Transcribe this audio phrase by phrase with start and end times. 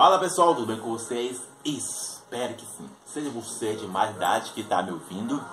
[0.00, 1.42] Fala pessoal, tudo bem com vocês?
[1.62, 2.88] Espero que sim.
[3.04, 5.44] Seja você de mais idade que está me ouvindo.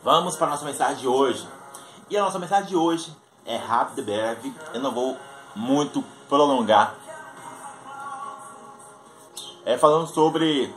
[0.00, 1.44] Vamos para a nossa mensagem de hoje.
[2.08, 3.12] E a nossa mensagem de hoje
[3.44, 4.54] é rápida e breve.
[4.72, 5.18] Eu não vou
[5.56, 6.94] muito prolongar.
[9.64, 10.72] É falando sobre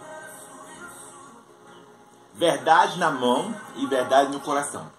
[2.33, 4.91] verdade na mão e verdade no coração.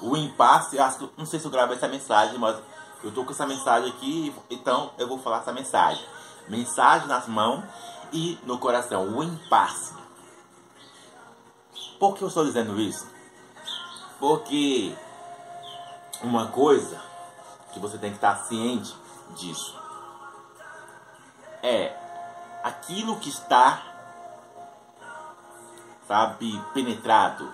[0.00, 0.78] O impasse,
[1.14, 2.56] não sei se eu gravei essa mensagem, mas
[3.02, 6.04] eu tô com essa mensagem aqui, então eu vou falar essa mensagem.
[6.48, 7.64] Mensagem nas mãos
[8.12, 9.94] e no coração, o impasse.
[11.98, 13.06] Por que eu estou dizendo isso?
[14.18, 14.94] Porque
[16.22, 17.00] uma coisa
[17.72, 18.94] que você tem que estar ciente
[19.36, 19.78] disso
[21.62, 21.96] é
[22.62, 23.90] aquilo que está
[26.10, 27.48] sabe, penetrado,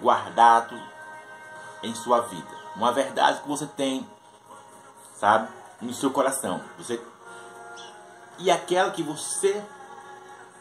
[0.00, 0.74] guardado
[1.80, 2.50] em sua vida.
[2.74, 4.04] Uma verdade que você tem,
[5.22, 5.48] sabe,
[5.80, 6.60] no seu coração.
[6.76, 7.00] Você
[8.40, 9.62] e aquela que você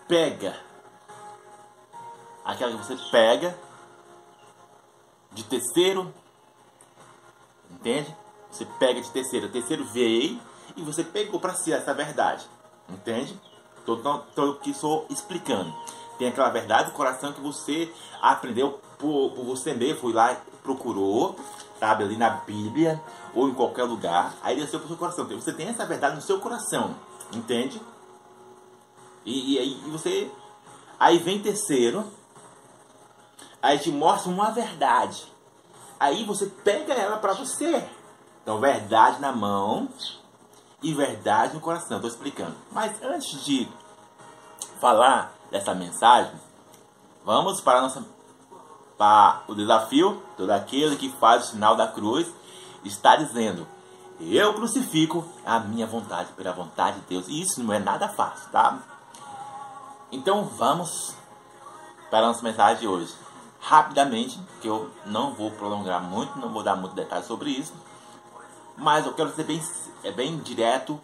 [0.07, 0.55] pega,
[2.45, 3.57] aquela que você pega
[5.31, 6.13] de terceiro,
[7.71, 8.15] entende?
[8.51, 10.39] Você pega de terceiro, o terceiro veio
[10.77, 12.45] e você pegou para si essa verdade,
[12.87, 13.35] entende?
[13.79, 15.73] Estou aqui só explicando.
[16.19, 21.35] Tem aquela verdade do coração que você aprendeu por, por você mesmo, foi lá procurou,
[21.81, 23.01] sabe, ali na Bíblia
[23.33, 25.25] ou em qualquer lugar, aí desceu para o seu coração.
[25.25, 26.95] Você tem essa verdade no seu coração,
[27.33, 27.81] entende?
[29.25, 30.31] E, aí você.
[30.99, 32.05] Aí vem terceiro,
[33.59, 35.25] aí te mostra uma verdade.
[35.99, 37.83] Aí você pega ela para você.
[38.43, 39.89] Então, verdade na mão
[40.83, 41.97] e verdade no coração.
[41.97, 42.55] Estou explicando.
[42.71, 43.67] Mas antes de
[44.79, 46.33] falar dessa mensagem,
[47.25, 48.05] vamos para a nossa
[49.47, 52.27] o desafio, todo aquele que faz o sinal da cruz
[52.83, 53.67] está dizendo:
[54.19, 57.27] Eu crucifico a minha vontade pela vontade de Deus.
[57.27, 58.79] E isso não é nada fácil, tá?
[60.11, 61.15] Então vamos
[62.09, 63.13] para a nossa mensagem de hoje.
[63.59, 67.73] Rapidamente, que eu não vou prolongar muito, não vou dar muito detalhe sobre isso,
[68.75, 69.61] mas eu quero ser bem,
[70.03, 70.99] é bem direto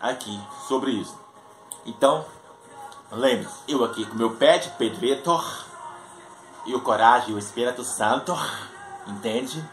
[0.00, 1.14] aqui sobre isso.
[1.84, 2.24] Então,
[3.12, 5.22] lembre-se, eu aqui com meu pé de pedreiro
[6.66, 8.36] e o coragem, o Espírito Santo,
[9.06, 9.64] entende?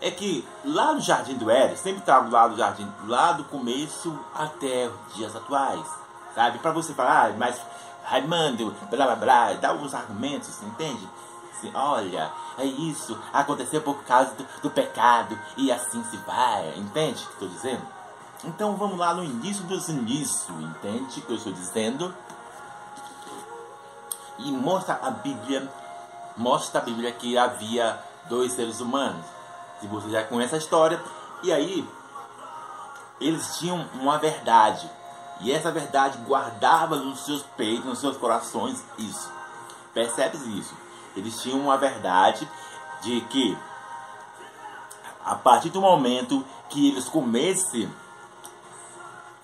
[0.00, 4.18] É que lá no Jardim do Éden, sempre trago lá do Jardim, lá do começo
[4.34, 5.86] até os dias atuais,
[6.34, 6.58] sabe?
[6.58, 7.60] Para você falar, ah, mas
[8.04, 11.08] Raimundo, blá blá blá, dá alguns argumentos, entende?
[11.52, 17.24] Assim, olha, é isso, aconteceu por causa do, do pecado e assim se vai, entende
[17.24, 17.82] o que estou dizendo?
[18.44, 22.14] Então vamos lá no início dos inícios, entende o que eu estou dizendo?
[24.38, 25.70] E mostra a Bíblia,
[26.36, 27.98] mostra a Bíblia que havia
[28.28, 29.24] dois seres humanos.
[29.80, 31.00] Se você já conhece a história,
[31.42, 31.88] e aí
[33.20, 34.90] eles tinham uma verdade.
[35.40, 39.30] E essa verdade guardava nos seus peitos, nos seus corações isso.
[39.92, 40.74] Percebes isso?
[41.14, 42.48] Eles tinham uma verdade
[43.02, 43.56] de que
[45.24, 47.92] a partir do momento que eles comessem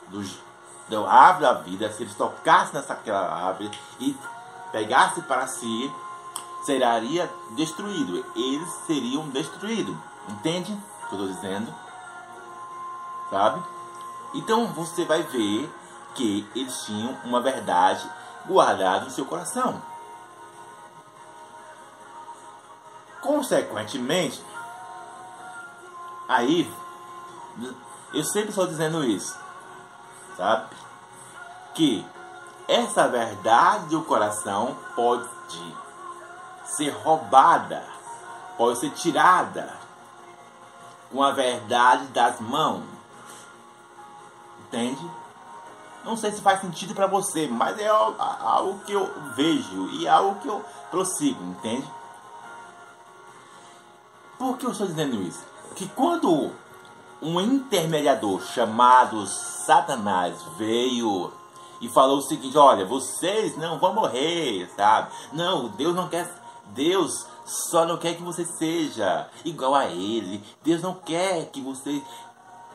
[0.08, 0.22] do,
[0.88, 4.16] do árvore da vida, se eles tocassem nessa árvore e
[4.72, 5.92] pegasse para si,
[6.64, 8.24] seria destruído.
[8.34, 9.96] Eles seriam destruídos.
[10.28, 11.74] Entende o que eu estou dizendo?
[13.30, 13.62] Sabe?
[14.34, 15.72] Então você vai ver
[16.14, 18.08] que eles tinham uma verdade
[18.46, 19.80] guardada no seu coração.
[23.20, 24.44] Consequentemente,
[26.28, 26.70] aí
[28.12, 29.38] eu sempre estou dizendo isso,
[30.36, 30.74] sabe?
[31.74, 32.04] Que
[32.72, 35.28] essa verdade do coração pode
[36.64, 37.84] ser roubada,
[38.56, 39.74] pode ser tirada
[41.10, 42.84] com a verdade das mãos.
[44.60, 45.10] Entende?
[46.02, 50.10] Não sei se faz sentido para você, mas é algo que eu vejo e é
[50.10, 51.86] algo que eu prossigo, entende?
[54.38, 55.44] Por que eu estou dizendo isso?
[55.76, 56.50] Que quando
[57.20, 61.32] um intermediador chamado Satanás veio
[61.82, 65.12] e falou o seguinte: olha, vocês não vão morrer, sabe?
[65.32, 66.40] Não, Deus não quer.
[66.68, 70.42] Deus só não quer que você seja igual a Ele.
[70.62, 72.00] Deus não quer que você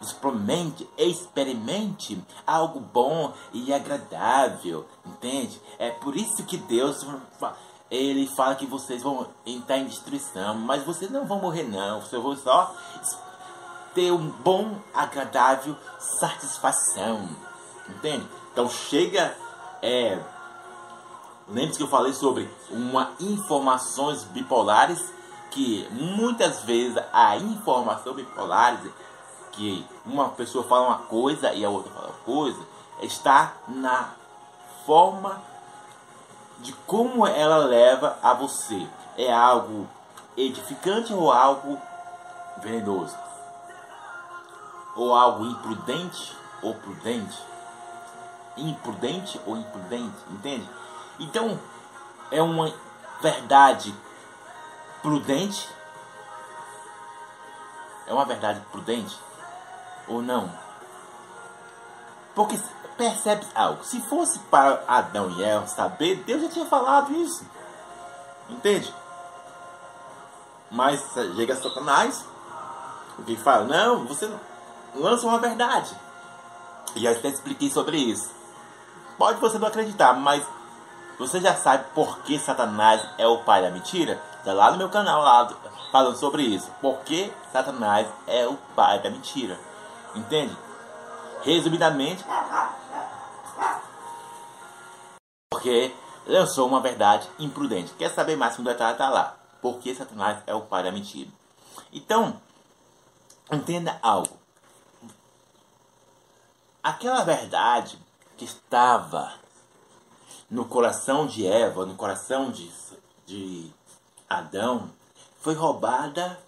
[0.02, 5.60] experimente, experimente algo bom e agradável, entende?
[5.80, 7.04] É por isso que Deus
[7.90, 12.22] ele fala que vocês vão entrar em destruição, mas vocês não vão morrer não, vocês
[12.22, 12.76] vão só
[13.96, 15.76] ter um bom, agradável
[16.20, 17.28] satisfação,
[17.90, 18.28] entende?
[18.58, 19.38] Então chega.
[19.84, 20.18] É,
[21.48, 25.14] Lembre-se que eu falei sobre uma informações bipolares,
[25.52, 28.82] que muitas vezes a informação bipolar
[29.52, 32.60] que uma pessoa fala uma coisa e a outra fala outra coisa,
[33.04, 34.10] está na
[34.88, 35.40] forma
[36.58, 38.88] de como ela leva a você.
[39.16, 39.88] É algo
[40.36, 41.80] edificante ou algo
[42.58, 43.16] venenoso?
[44.96, 47.38] Ou algo imprudente ou prudente?
[48.58, 50.68] Imprudente ou imprudente, entende?
[51.20, 51.60] Então,
[52.32, 52.74] é uma
[53.22, 53.94] verdade
[55.02, 55.70] prudente?
[58.08, 59.18] É uma verdade prudente
[60.08, 60.52] ou não?
[62.34, 62.60] Porque
[62.98, 63.84] percebe algo.
[63.84, 67.46] Se fosse para Adão e Eva saber, Deus já tinha falado isso.
[68.50, 68.94] Entende?
[70.70, 71.02] Mas
[71.36, 72.26] chega Satanás,
[73.18, 73.66] o que fala?
[73.66, 74.30] Não, você
[74.96, 75.96] lança uma verdade.
[76.96, 78.37] E eu até expliquei sobre isso.
[79.18, 80.46] Pode você não acreditar, mas
[81.18, 84.22] você já sabe por que Satanás é o pai da mentira?
[84.38, 85.50] Está lá no meu canal lá
[85.92, 86.70] falando sobre isso.
[86.80, 89.60] Por que Satanás é o pai da mentira?
[90.14, 90.56] Entende?
[91.42, 92.24] Resumidamente,
[95.50, 95.94] porque
[96.26, 97.94] lançou uma verdade imprudente.
[97.94, 98.94] Quer saber mais um detalhe?
[98.94, 99.36] Está lá.
[99.62, 101.30] Por que Satanás é o pai da mentira?
[101.92, 102.40] Então,
[103.52, 104.38] entenda algo.
[106.84, 108.00] Aquela verdade
[108.38, 109.34] que estava
[110.50, 112.72] no coração de Eva, no coração de,
[113.26, 113.72] de
[114.30, 114.90] Adão,
[115.42, 116.40] foi roubada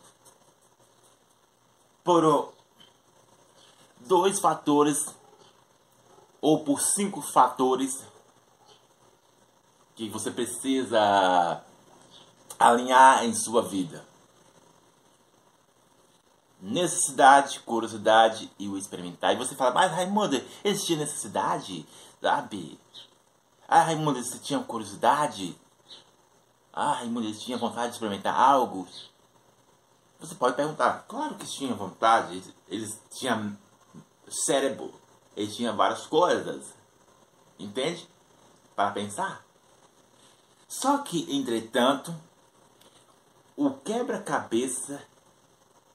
[2.04, 2.54] por
[4.00, 5.14] dois fatores
[6.42, 8.08] ou por cinco fatores
[9.96, 11.62] que você precisa
[12.58, 14.09] alinhar em sua vida.
[16.62, 19.34] Necessidade, curiosidade e o experimentar.
[19.34, 21.86] E você fala, mas Raimundo, existia necessidade,
[22.22, 22.78] sabe?
[23.68, 25.56] Ah, Raimundo, você tinha curiosidade?
[26.74, 28.88] Ah, Raimundo, eles tinham vontade de experimentar algo?
[30.20, 33.58] Você pode perguntar, claro que tinham vontade, eles tinham
[34.30, 34.94] cérebro,
[35.36, 36.74] eles tinham várias coisas,
[37.58, 38.08] entende?
[38.76, 39.46] Para pensar.
[40.68, 42.14] Só que, entretanto,
[43.56, 45.02] o quebra-cabeça,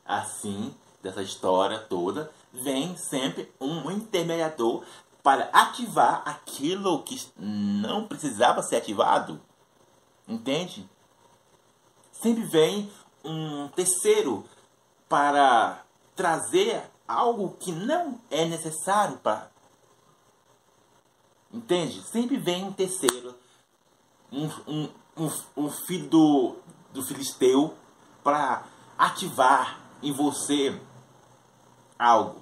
[0.05, 4.85] assim, dessa história toda, vem sempre um intermediador
[5.23, 9.41] para ativar aquilo que não precisava ser ativado.
[10.29, 10.89] Entende?
[12.13, 12.91] Sempre vem
[13.25, 14.45] um terceiro
[15.09, 15.83] para
[16.15, 19.51] trazer algo que não é necessário para.
[21.53, 22.03] Entende?
[22.11, 23.35] Sempre vem um terceiro,
[24.33, 26.57] um, um, um, um filho do,
[26.93, 27.75] do filisteu,
[28.23, 28.65] para
[28.99, 30.81] ativar em você
[31.99, 32.41] algo.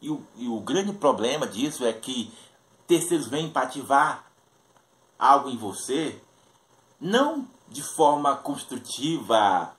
[0.00, 2.32] E o, e o grande problema disso é que
[2.86, 4.24] terceiros vêm para ativar
[5.18, 6.20] algo em você,
[7.00, 9.74] não de forma construtiva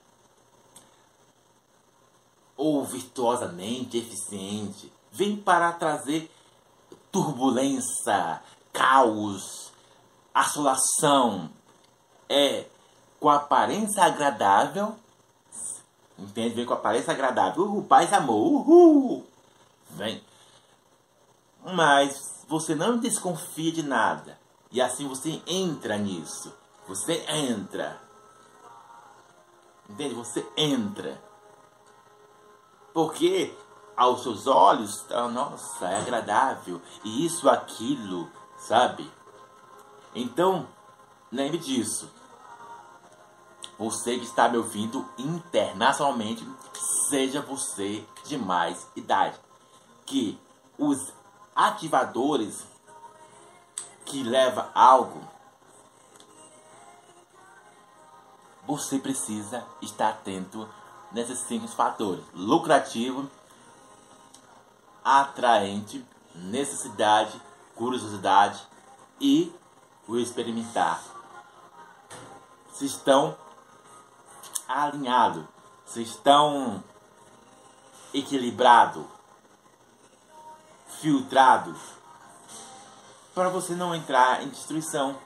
[2.55, 6.31] ou virtuosamente eficiente, vem para trazer
[7.11, 9.71] turbulência, caos,
[10.33, 11.49] assolação.
[12.29, 12.65] É
[13.19, 14.95] com aparência agradável,
[16.21, 16.55] entende?
[16.55, 17.63] Vem com aparência agradável.
[17.63, 19.25] Uhul, paz, amor, uhul!
[19.91, 20.21] Vem.
[21.63, 24.39] Mas você não desconfia de nada.
[24.71, 26.53] E assim você entra nisso.
[26.87, 28.01] Você entra.
[29.89, 30.13] Entende?
[30.15, 31.21] Você entra.
[32.93, 33.55] Porque
[33.95, 36.81] aos seus olhos, tá, nossa, é agradável.
[37.03, 39.09] E isso, aquilo, sabe?
[40.15, 40.67] Então,
[41.31, 42.09] lembre disso.
[43.81, 46.47] Você que está me ouvindo internacionalmente,
[47.09, 49.39] seja você de mais idade.
[50.05, 50.39] Que
[50.77, 51.11] os
[51.55, 52.63] ativadores
[54.05, 55.19] que leva algo,
[58.67, 60.69] você precisa estar atento
[61.11, 63.27] nesses cinco fatores: lucrativo,
[65.03, 67.41] atraente, necessidade,
[67.73, 68.61] curiosidade
[69.19, 69.51] e
[70.07, 71.01] o experimentar.
[72.73, 73.35] Se estão
[74.71, 75.45] alinhados,
[75.85, 76.83] se estão
[78.13, 79.05] equilibrados,
[81.01, 81.77] filtrados,
[83.33, 85.17] para você não entrar em destruição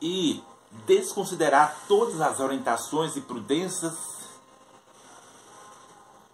[0.00, 0.42] e
[0.86, 3.94] desconsiderar todas as orientações e prudências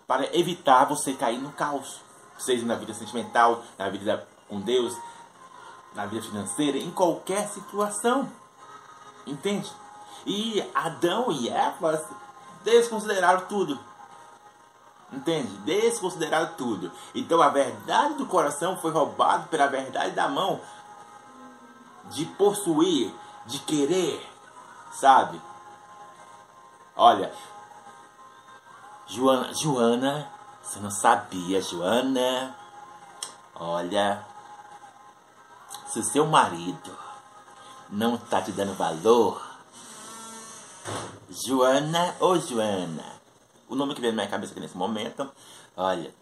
[0.07, 2.01] para evitar você cair no caos,
[2.39, 4.97] seja na vida sentimental, na vida com Deus,
[5.95, 8.31] na vida financeira, em qualquer situação.
[9.27, 9.71] Entende?
[10.27, 12.05] E Adão e Eva
[12.65, 13.79] desconsideraram tudo.
[15.13, 15.57] Entende?
[15.59, 16.91] Desconsideraram tudo.
[17.15, 20.61] Então a verdade do coração foi roubada pela verdade da mão.
[22.07, 23.15] De possuir,
[23.47, 24.29] de querer,
[24.93, 25.41] sabe?
[26.97, 27.33] Olha,
[29.07, 30.29] Joana, Joana,
[30.63, 32.57] você não sabia, Joana?
[33.55, 34.27] Olha,
[35.87, 36.97] se o seu marido
[37.89, 39.46] não tá te dando valor,
[41.29, 43.21] Joana ou Joana,
[43.69, 45.31] o nome que vem na minha cabeça aqui nesse momento,
[45.77, 46.15] olha,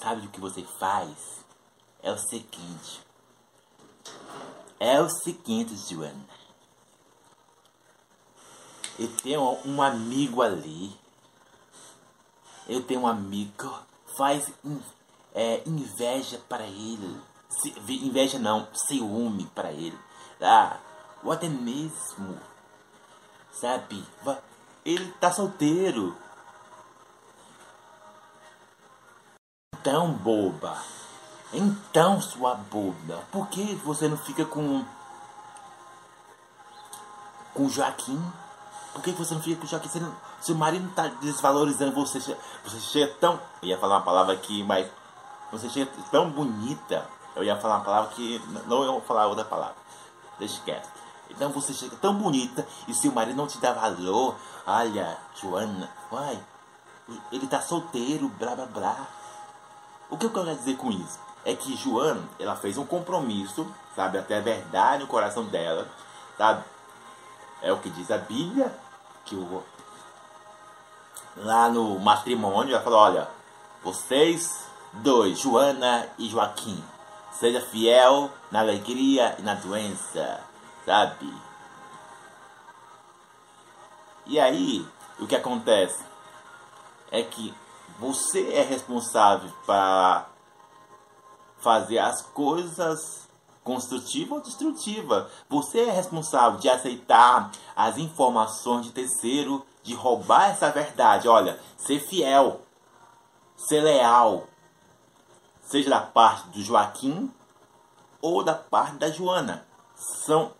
[0.00, 1.16] sabe o que você faz?
[2.02, 3.00] É o seguinte.
[4.78, 6.26] É o seguinte, Joana.
[8.98, 10.92] Eu tenho um amigo ali.
[12.68, 13.72] Eu tenho um amigo.
[14.16, 14.52] Faz
[15.34, 17.20] é, inveja para ele.
[17.48, 19.98] Se, inveja não, ciúme para ele.
[20.40, 20.78] Ah,
[21.22, 22.38] ou até mesmo,
[23.52, 24.04] sabe?
[24.84, 26.16] Ele tá solteiro.
[29.74, 30.76] Então, boba.
[31.52, 33.22] Então, sua boba.
[33.30, 34.84] Por que você não fica com.
[37.54, 38.20] Com Joaquim?
[38.92, 39.88] Por que você não fica com Joaquim?
[39.88, 42.18] Você não, seu marido tá desvalorizando você.
[42.18, 43.40] Você chega tão.
[43.62, 44.90] Eu ia falar uma palavra aqui, mas
[45.50, 47.06] você chega tão bonita.
[47.36, 48.38] Eu ia falar uma palavra que.
[48.66, 49.76] Não eu vou falar outra palavra.
[50.38, 51.01] Deixa quieto.
[51.32, 54.36] Então você chega tão bonita e seu marido não te dá valor.
[54.66, 56.38] Olha, Joana, vai.
[57.32, 59.06] Ele tá solteiro, blá blá blá.
[60.08, 61.18] O que eu quero dizer com isso?
[61.44, 64.18] É que Joana, ela fez um compromisso, sabe?
[64.18, 65.88] Até a verdade no coração dela,
[66.38, 66.62] sabe?
[67.60, 68.72] É o que diz a Bíblia,
[69.24, 69.62] que o,
[71.36, 73.28] lá no matrimônio, ela falou, olha,
[73.82, 76.82] vocês dois, Joana e Joaquim,
[77.32, 80.40] seja fiel na alegria e na doença,
[80.84, 81.32] sabe?
[84.26, 84.86] E aí,
[85.18, 86.02] o que acontece
[87.10, 87.54] é que
[87.98, 90.26] você é responsável para
[91.58, 93.28] fazer as coisas
[93.62, 95.30] construtiva ou destrutiva.
[95.48, 101.28] Você é responsável de aceitar as informações de terceiro, de roubar essa verdade.
[101.28, 102.60] Olha, ser fiel,
[103.56, 104.46] ser leal,
[105.62, 107.32] seja da parte do Joaquim
[108.20, 109.66] ou da parte da Joana.
[109.94, 110.52] São,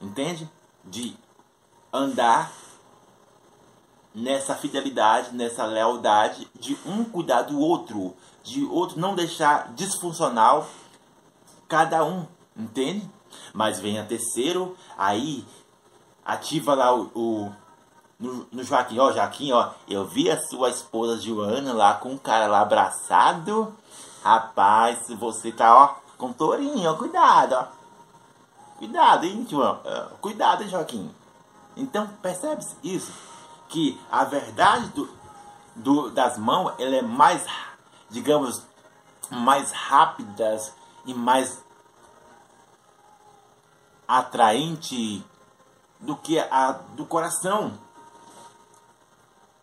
[0.00, 0.48] entende?
[0.84, 1.16] De
[1.92, 2.52] andar
[4.14, 10.66] nessa fidelidade, nessa lealdade, de um cuidar do outro, de outro não deixar disfuncional
[11.68, 12.26] cada um,
[12.56, 13.08] entende?
[13.52, 15.44] Mas vem a terceiro, aí
[16.24, 17.52] ativa lá o, o
[18.18, 22.18] no, no, Joaquim, ó, Joaquim, ó, eu vi a sua esposa Joana lá com um
[22.18, 23.76] cara lá abraçado.
[24.22, 27.75] Rapaz, você tá, ó, com tourinho, ó, cuidado, ó.
[28.78, 29.80] Cuidado, hein, João?
[29.84, 31.14] É, cuidado, hein, Joaquim.
[31.76, 33.12] Então, percebe isso?
[33.68, 35.08] Que a verdade do,
[35.74, 37.44] do, das mãos, ela é mais,
[38.10, 38.62] digamos,
[39.30, 40.72] mais rápidas
[41.04, 41.64] e mais
[44.06, 45.24] atraente
[45.98, 47.78] do que a do coração.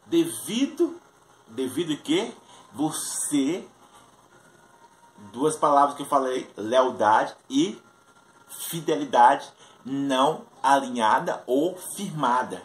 [0.06, 1.00] Devido
[1.48, 2.36] devido que
[2.72, 3.68] você
[5.32, 7.82] duas palavras que eu falei, lealdade e
[8.60, 9.48] fidelidade
[9.86, 12.62] não alinhada ou firmada.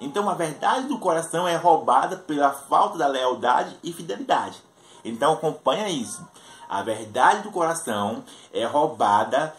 [0.00, 4.60] Então a verdade do coração é roubada pela falta da lealdade e fidelidade.
[5.04, 6.26] Então acompanha isso.
[6.68, 9.54] A verdade do coração é roubada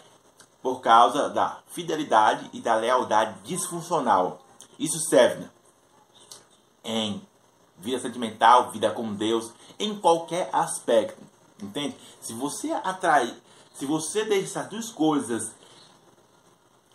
[0.62, 4.40] por causa da fidelidade e da lealdade disfuncional.
[4.78, 5.48] Isso serve
[6.82, 7.22] em
[7.78, 11.20] vida sentimental, vida com Deus, em qualquer aspecto.
[11.62, 11.96] Entende?
[12.20, 13.34] Se você atrair,
[13.74, 15.52] se você deixar duas coisas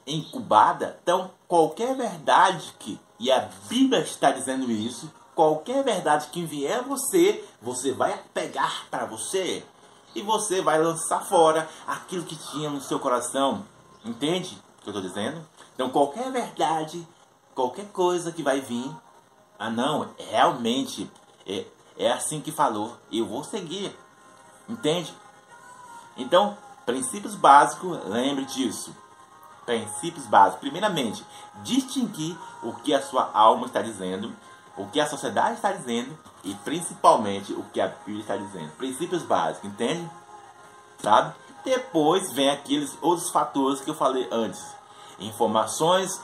[0.08, 6.80] incubada, então qualquer verdade que, e a Bíblia está dizendo isso, qualquer verdade que vier
[6.80, 9.64] a você, você vai pegar para você
[10.16, 13.66] e você vai lançar fora aquilo que tinha no seu coração.
[14.04, 15.46] Entende o que eu estou dizendo?
[15.76, 17.08] Então, qualquer verdade,
[17.54, 18.90] qualquer coisa que vai vir,
[19.58, 21.10] ah, não, realmente
[21.46, 21.66] é,
[21.98, 23.96] é assim que falou, eu vou seguir.
[24.68, 25.14] Entende?
[26.18, 26.58] Então,
[26.90, 28.96] princípios básicos, lembre disso.
[29.64, 30.62] Princípios básicos.
[30.62, 31.24] Primeiramente,
[31.62, 34.36] distinguir o que a sua alma está dizendo,
[34.76, 38.72] o que a sociedade está dizendo e principalmente o que a Bíblia está dizendo.
[38.72, 40.10] Princípios básicos, entende?
[41.00, 41.36] Sabe?
[41.64, 44.66] Depois vem aqueles outros fatores que eu falei antes.
[45.20, 46.20] Informações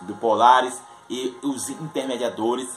[0.00, 2.68] bipolares e os intermediadores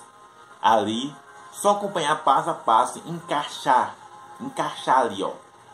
[0.61, 1.11] ali.
[1.51, 3.95] Só acompanhar passo a passo, encaixar,
[4.39, 5.31] encaixar ali, ó,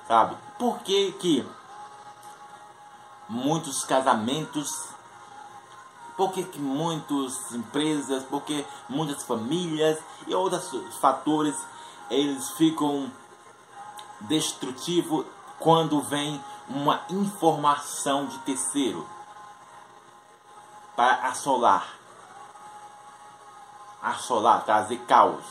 [0.10, 0.36] sabe?
[0.58, 1.48] Por que que
[3.30, 4.90] muitos casamentos
[6.18, 9.98] por que, que muitas empresas, porque muitas famílias
[10.28, 11.56] e outros fatores
[12.10, 13.10] eles ficam
[14.20, 15.26] destrutivos
[15.60, 19.08] quando vem uma informação de terceiro
[20.94, 21.88] para assolar,
[24.02, 25.46] assolar, trazer caos.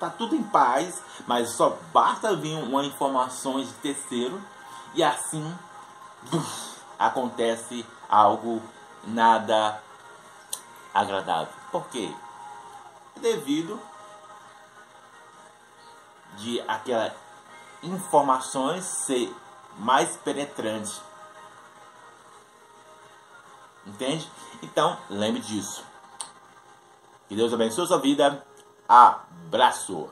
[0.00, 4.42] Tá tudo em paz, mas só basta vir uma informação de terceiro
[4.94, 5.54] e assim
[6.30, 8.62] buf, acontece algo
[9.04, 9.80] nada
[10.92, 11.52] agradável.
[11.70, 12.12] Por quê?
[13.16, 13.78] Devido
[16.36, 17.12] de aquelas
[17.82, 19.34] informações ser
[19.78, 21.00] mais penetrantes.
[23.86, 24.30] Entende?
[24.62, 25.84] Então, lembre disso.
[27.28, 28.44] Que Deus abençoe sua vida.
[28.90, 30.10] Abraço!